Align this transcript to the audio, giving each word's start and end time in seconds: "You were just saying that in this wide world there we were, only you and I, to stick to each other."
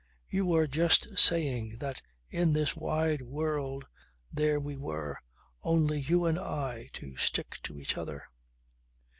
"You 0.27 0.47
were 0.47 0.65
just 0.65 1.19
saying 1.19 1.77
that 1.79 2.01
in 2.27 2.53
this 2.53 2.75
wide 2.75 3.21
world 3.21 3.85
there 4.33 4.59
we 4.59 4.75
were, 4.75 5.19
only 5.61 5.99
you 5.99 6.25
and 6.25 6.39
I, 6.39 6.89
to 6.93 7.15
stick 7.17 7.59
to 7.61 7.79
each 7.79 7.97
other." 7.97 8.23